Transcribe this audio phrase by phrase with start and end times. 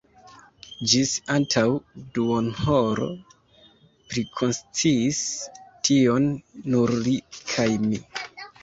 [0.93, 1.65] Ĝis antaŭ
[2.15, 3.11] duonhoro
[4.15, 5.21] prikonsciis
[5.61, 6.29] tion
[6.75, 8.07] nur li kaj mi.